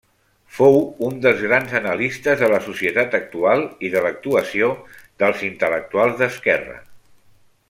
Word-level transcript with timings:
Fou 0.59 0.77
un 1.07 1.19
dels 1.25 1.43
grans 1.49 1.75
analistes 1.79 2.41
de 2.43 2.49
la 2.53 2.59
societat 2.69 3.17
actual 3.19 3.61
i 3.89 3.93
de 3.97 4.03
l'actuació 4.07 4.73
dels 5.25 5.45
intel·lectuals 5.53 6.19
d'esquerra. 6.25 6.81